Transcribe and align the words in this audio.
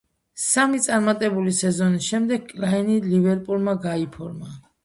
სამი 0.43 0.79
წარმატებული 0.85 1.53
სეზონის 1.59 2.09
შემდეგ 2.13 2.49
კლაინი 2.55 2.99
„ლივერპულმა“ 3.13 3.79
გაიფორმა. 3.89 4.55